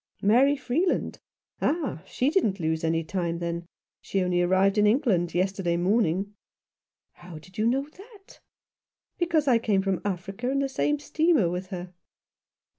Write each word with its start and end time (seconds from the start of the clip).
"Mary 0.33 0.55
Freeland? 0.57 1.19
Ah, 1.61 2.01
she. 2.07 2.31
didn't 2.31 2.59
lose 2.59 2.83
any 2.83 3.03
time, 3.03 3.37
then. 3.37 3.67
She 4.01 4.23
only 4.23 4.41
arrived 4.41 4.79
in 4.79 4.87
England 4.87 5.35
yesterday 5.35 5.77
morning."" 5.77 6.33
How 7.21 7.37
did 7.37 7.59
you 7.59 7.67
know 7.67 7.87
that?" 7.87 8.39
"Because 9.19 9.47
I 9.47 9.59
came 9.59 9.83
from 9.83 10.01
Africa 10.03 10.49
in 10.49 10.57
the 10.57 10.69
same 10.69 10.97
steamer 10.97 11.51
with 11.51 11.67
her." 11.67 11.93